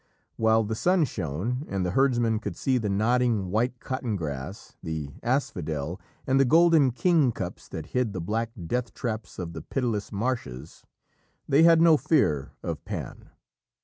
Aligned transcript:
While 0.35 0.63
the 0.63 0.73
sun 0.73 1.03
shone 1.05 1.63
and 1.69 1.85
the 1.85 1.91
herdsmen 1.91 2.39
could 2.39 2.55
see 2.57 2.79
the 2.79 2.89
nodding 2.89 3.51
white 3.51 3.79
cotton 3.79 4.15
grass, 4.15 4.75
the 4.81 5.11
asphodel, 5.21 6.01
and 6.25 6.39
the 6.39 6.43
golden 6.43 6.89
kingcups 6.91 7.69
that 7.69 7.85
hid 7.93 8.11
the 8.11 8.19
black 8.19 8.49
death 8.65 8.95
traps 8.95 9.37
of 9.37 9.53
the 9.53 9.61
pitiless 9.61 10.11
marshes, 10.11 10.87
they 11.47 11.61
had 11.61 11.81
no 11.81 11.97
fear 11.97 12.53
of 12.63 12.83
Pan. 12.83 13.29